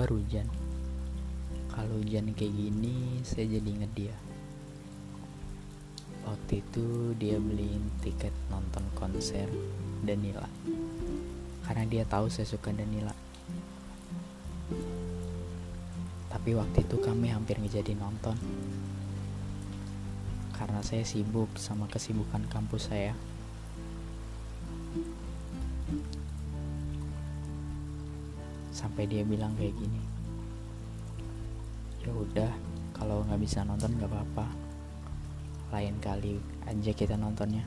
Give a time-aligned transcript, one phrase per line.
[0.00, 0.48] keluar hujan.
[1.68, 4.16] Kalau hujan kayak gini, saya jadi inget dia.
[6.24, 9.44] Waktu itu dia beliin tiket nonton konser
[10.00, 10.48] Danila.
[11.68, 13.12] Karena dia tahu saya suka Danila.
[16.32, 18.40] Tapi waktu itu kami hampir nggak jadi nonton.
[20.56, 23.12] Karena saya sibuk sama kesibukan kampus saya.
[28.80, 30.00] Sampai dia bilang kayak gini.
[32.00, 32.48] Ya udah,
[32.96, 34.48] kalau nggak bisa nonton nggak apa-apa.
[35.68, 37.60] Lain kali aja kita nontonnya.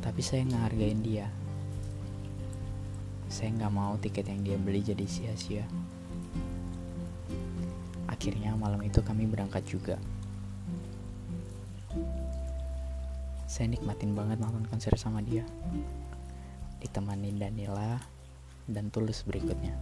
[0.00, 1.28] Tapi saya ngehargain dia.
[3.28, 5.68] Saya nggak mau tiket yang dia beli jadi sia-sia.
[8.08, 10.00] Akhirnya malam itu kami berangkat juga.
[13.44, 15.44] Saya nikmatin banget nonton konser sama dia.
[16.80, 18.17] Ditemani Danila
[18.68, 19.72] dan Tulus berikutnya.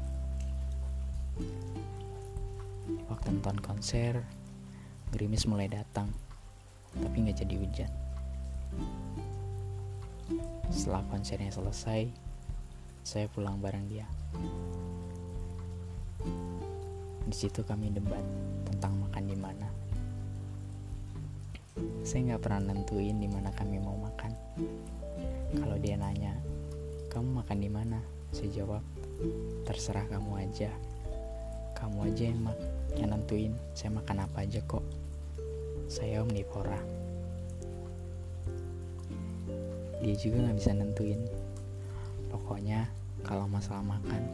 [3.10, 4.22] Waktu nonton konser,
[5.10, 6.06] gerimis mulai datang,
[6.94, 7.92] tapi nggak jadi hujan.
[10.70, 12.10] Setelah konsernya selesai,
[13.02, 14.06] saya pulang bareng dia.
[17.26, 18.22] Di situ kami debat
[18.70, 19.68] tentang makan di mana.
[22.06, 24.30] Saya nggak pernah nentuin di mana kami mau makan.
[25.58, 26.34] Kalau dia nanya,
[27.10, 27.98] kamu makan di mana?
[28.36, 28.84] Saya jawab,
[29.64, 30.68] terserah kamu aja.
[31.72, 32.60] Kamu aja yang mak
[33.00, 34.84] yang nentuin saya makan apa aja kok.
[35.88, 36.76] Saya omnivora.
[40.04, 41.24] Dia juga nggak bisa nentuin.
[42.28, 42.84] Pokoknya
[43.24, 44.28] kalau masalah makan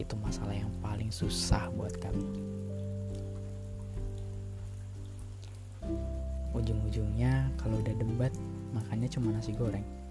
[0.00, 2.24] itu masalah yang paling susah buat kami.
[6.56, 8.32] Ujung-ujungnya kalau udah debat
[8.72, 10.01] makannya cuma nasi goreng.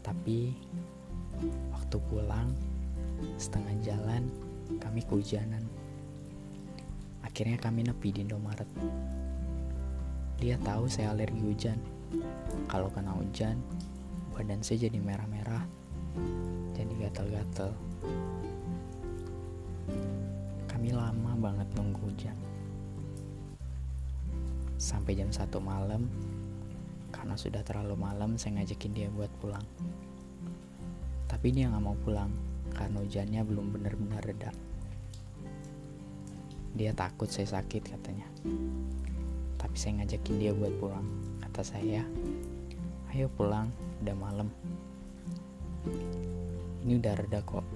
[0.00, 0.54] Tapi
[1.72, 2.52] waktu pulang
[3.36, 4.24] setengah jalan
[4.80, 5.64] kami kehujanan.
[7.20, 8.68] Akhirnya kami nepi di Indomaret.
[10.40, 11.78] Dia tahu saya alergi hujan.
[12.66, 13.60] Kalau kena hujan,
[14.32, 15.62] badan saya jadi merah-merah,
[16.72, 17.70] jadi gatal-gatal.
[20.66, 22.34] Kami lama banget nunggu hujan.
[24.80, 26.08] Sampai jam 1 malam,
[27.10, 29.62] karena sudah terlalu malam saya ngajakin dia buat pulang.
[31.30, 32.30] Tapi dia nggak mau pulang
[32.74, 34.50] karena hujannya belum benar-benar reda.
[36.74, 38.26] Dia takut saya sakit katanya.
[39.58, 41.06] Tapi saya ngajakin dia buat pulang.
[41.42, 42.06] Kata saya,
[43.12, 43.68] ayo pulang,
[44.00, 44.48] udah malam.
[46.86, 47.66] Ini udah reda kok,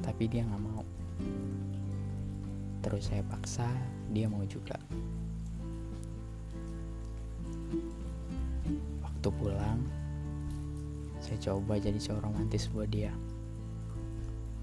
[0.00, 0.82] tapi dia nggak mau.
[2.82, 3.68] Terus saya paksa,
[4.10, 4.74] dia mau juga.
[9.22, 9.78] Waktu pulang,
[11.22, 13.14] saya coba jadi cowok romantis buat dia.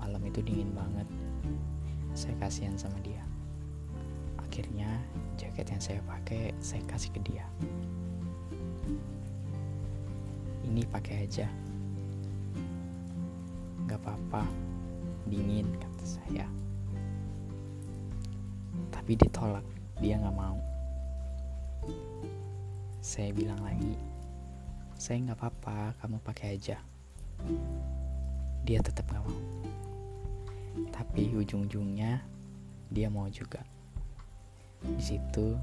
[0.03, 1.07] Malam itu dingin banget.
[2.11, 3.23] Saya kasihan sama dia.
[4.35, 4.99] Akhirnya
[5.39, 7.47] jaket yang saya pakai saya kasih ke dia.
[10.67, 11.47] Ini pakai aja.
[13.87, 14.43] Gak apa-apa,
[15.31, 16.43] dingin kata saya.
[18.91, 19.63] Tapi ditolak,
[20.03, 20.59] dia gak mau.
[22.99, 24.08] Saya bilang lagi,
[24.99, 26.75] saya nggak apa-apa, kamu pakai aja.
[28.67, 29.39] Dia tetap gak mau.
[30.91, 32.19] Tapi ujung-ujungnya
[32.91, 33.63] dia mau juga.
[34.83, 35.55] Di situ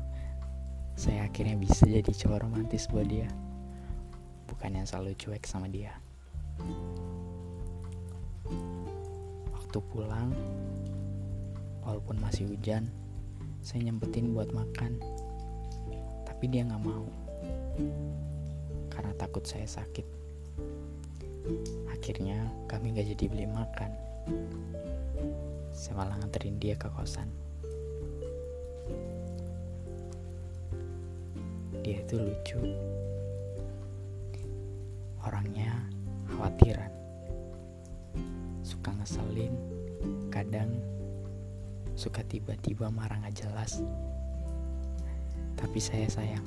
[0.97, 3.29] saya akhirnya bisa jadi cowok romantis buat dia.
[4.49, 5.93] Bukan yang selalu cuek sama dia.
[9.53, 10.33] Waktu pulang,
[11.85, 12.89] walaupun masih hujan,
[13.61, 14.97] saya nyempetin buat makan.
[16.25, 17.26] Tapi dia nggak mau
[19.27, 20.07] takut saya sakit.
[21.91, 23.91] Akhirnya kami gak jadi beli makan.
[25.75, 27.27] Saya malah nganterin dia ke kosan.
[31.83, 32.63] Dia itu lucu.
[35.27, 35.75] Orangnya
[36.31, 36.95] khawatiran.
[38.63, 39.59] Suka ngeselin,
[40.31, 40.71] kadang
[41.99, 43.83] suka tiba-tiba marah gak jelas.
[45.59, 46.47] Tapi saya sayang